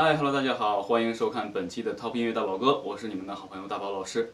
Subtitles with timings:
[0.00, 4.32] 嗨，Hello，大家好，欢迎收看本期的 Top 音乐大宝哥，我是你们的好朋友大宝老师。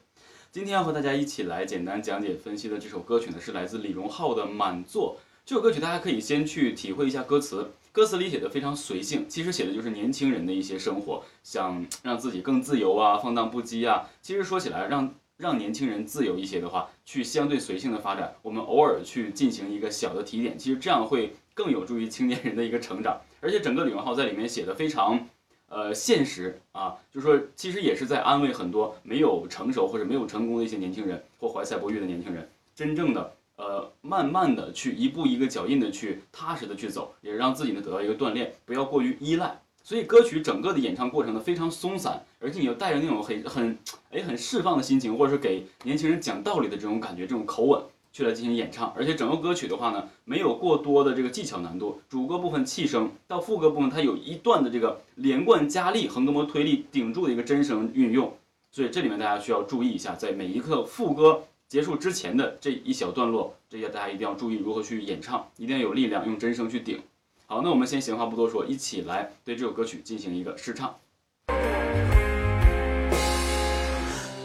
[0.52, 5.16] 今天要和大家一起来简单讲解分析的这首歌曲呢，是来自李荣浩的《满座》。
[5.46, 14.06] 这首歌曲大家可以先去体会一下歌词，歌词里写的非常随性，其实写的就是年轻人的一些生活，想让自己更自由啊，放荡不羁啊。
[14.20, 23.18] 其实说起来，让让年轻人自由一些的话，去相对随性的发展，我们偶尔去进行一个小的提点，其实这样会更有助于青年人的一个成长。
[23.40, 25.26] 而且整个李荣浩在里面写的非常。
[25.74, 39.60] 呃，现实啊，就是说，其实也是在安慰很多没有成熟或者没有成功的一些年轻人或怀才不遇的年轻人，真正的呃，慢慢的去一步一个脚印的去踏实的去走，也让自己呢得到一个锻炼，不要过于依赖。
[39.82, 43.76] 所以歌曲整个的演唱过程呢非常松散，而且你又带着那种很很
[44.12, 47.82] 哎很释放的心情，或者是给年轻人讲道理的这种感觉，这种口吻。
[48.14, 52.00] 去来进行演唱，而且整个歌曲的话呢，没有过多的这个技巧难度。
[52.08, 58.32] 主歌部分气声到副歌部分，它有一段的这个连贯加力、横膈膜推力顶住的一个真声运用，
[58.70, 67.02] 所以这里面大家需要注意一下，在每一个副歌结束之前的这一小段落，这些大家一定要注意如何去演唱，一定要有力量，用真声去顶。
[67.46, 70.94] 好，那我们先闲话不多说，一起来对这首歌曲进行一个试唱。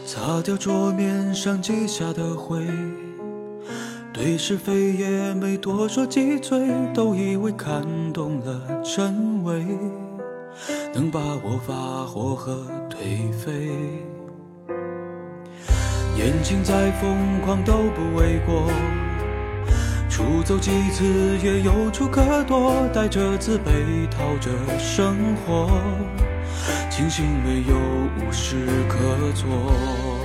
[0.04, 2.66] 擦掉桌面上积下的灰。
[4.22, 6.60] 对是非也没多说几嘴，
[6.92, 7.82] 都以为看
[8.12, 9.64] 懂了真伪，
[10.92, 13.70] 能把我发火和颓废。
[16.14, 18.70] 年轻再疯狂都不为过，
[20.10, 21.02] 出走几次
[21.42, 25.70] 也有处可躲，带着自卑逃着生活，
[26.90, 27.74] 庆幸没有
[28.18, 28.98] 无事可
[29.32, 30.19] 做。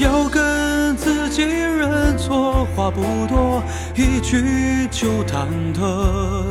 [0.00, 3.62] 要跟自己认错，话不多，
[3.94, 6.44] 一句就忐忑。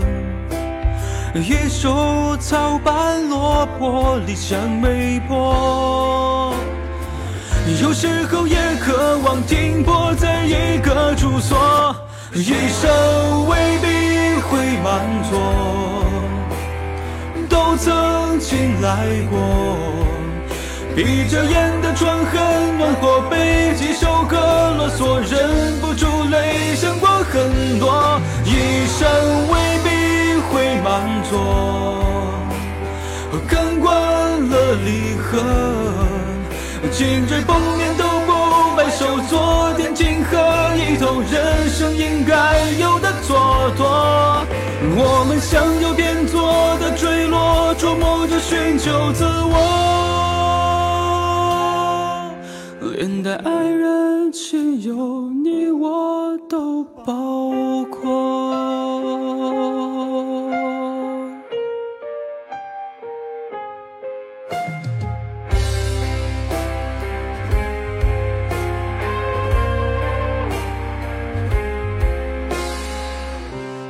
[1.35, 6.53] 一手草般落魄，理想没破。
[7.81, 11.95] 有时候也渴望停泊在一个住所，
[12.33, 15.39] 一生未必会满座，
[17.49, 20.12] 都曾经来过。
[20.95, 24.37] 闭着眼的窗很暖和，背几首歌
[24.77, 29.09] 啰嗦，忍不住泪，想过很多，一生
[29.49, 29.89] 未必
[30.51, 31.33] 会满座，
[33.47, 33.91] 看惯
[34.49, 35.41] 了离合，
[36.91, 40.37] 紧追崩面都不摆手，做点庆贺，
[40.75, 43.33] 一头人生应该有的蹉
[43.75, 44.45] 跎。
[44.95, 49.82] 我们像有变作的坠落，琢磨着寻求自我。
[54.95, 58.53] 有，你我都包括。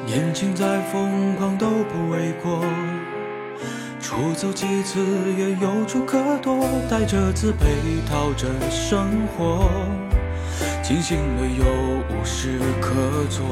[0.05, 2.63] 年轻再疯狂都不为过。
[3.99, 4.99] 出走几次
[5.37, 7.65] 也有处可躲，带着自卑
[8.07, 9.67] 讨着生活，
[10.83, 11.63] 庆幸没有
[12.09, 12.91] 无事可
[13.29, 13.45] 做。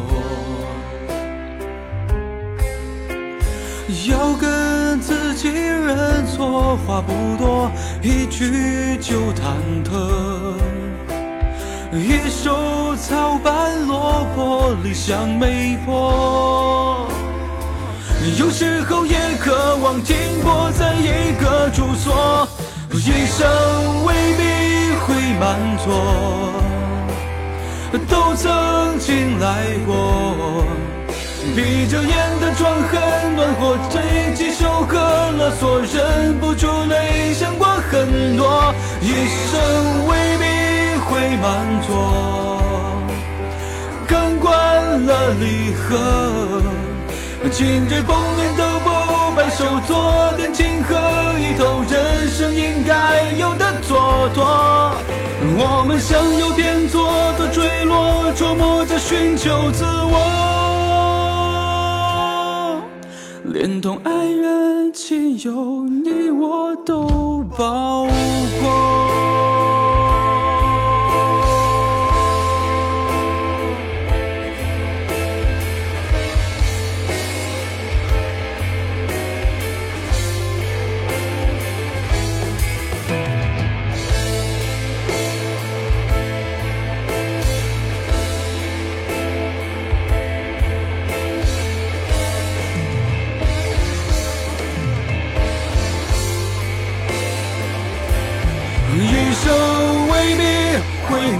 [4.09, 7.71] 要跟自己认错，话不多，
[8.01, 9.55] 一句就忐
[9.85, 10.57] 忑。
[11.93, 17.07] 一手草般落魄，理想没破。
[18.37, 22.45] 有时候也渴望停泊在一个住所，
[22.93, 24.43] 一生未必
[25.05, 25.89] 会满座，
[27.99, 30.65] 都曾经来过。
[31.55, 34.97] 闭着眼的窗很暖和，这几首歌
[35.37, 39.09] 勒索，忍不住泪，想过很多，一
[39.49, 40.45] 生未必
[40.99, 43.01] 会满座，
[44.07, 46.61] 看惯了离合。
[47.51, 48.89] 紧追封面都不
[49.35, 50.95] 摆手，做点情何
[51.39, 54.93] 以头人生应该有的蹉跎。
[55.57, 56.70] 我们像有变
[57.37, 60.17] 的坠落，琢磨着寻求自我，
[63.45, 68.05] 连同爱人亲友，你我都包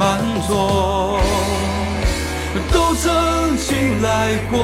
[0.01, 0.17] 满
[0.47, 1.21] 座，
[2.73, 4.57] 都曾经来过。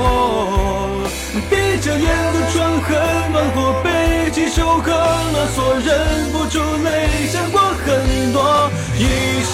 [1.48, 2.90] 闭着眼的窗很
[3.32, 6.88] 暖和，被几首歌勒索，忍不住泪
[7.32, 9.06] 想过很多，一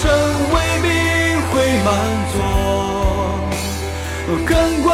[0.54, 0.88] 未必
[1.50, 1.52] 会
[1.84, 1.86] 满
[2.32, 2.34] 座，
[4.46, 4.90] 看惯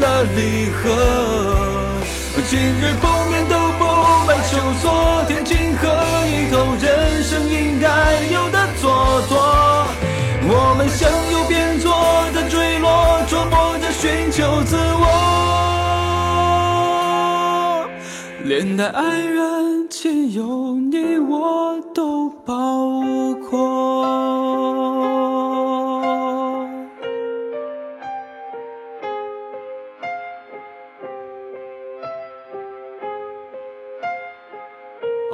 [0.00, 0.82] 了离合，
[2.50, 3.82] 今日碰面都不
[4.26, 4.84] 白求，昨
[5.28, 5.86] 天今和
[6.26, 6.73] 以后，
[18.54, 23.02] 连带爱人，亲友你我都包
[23.50, 24.83] 括。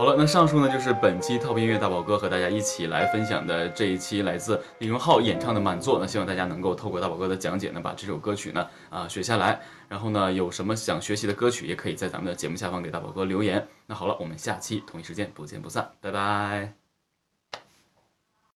[0.00, 5.98] 好了，那上述呢就是本期 Top 音乐大宝哥和大家一起来分享的这一期来自李荣浩演唱的《满座》。
[6.00, 9.60] 那希望大家能够透过大宝哥的讲解呢，把这首歌曲呢啊学下来。
[9.90, 13.68] 然后呢，有什么想学习的歌曲，也可以在咱们的节目下方给大宝哥留言。
[13.84, 16.79] 那好了，我们下期同一时间不见不散，拜拜。